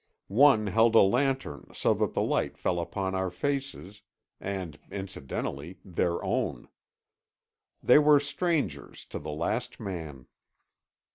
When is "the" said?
2.15-2.23, 9.19-9.29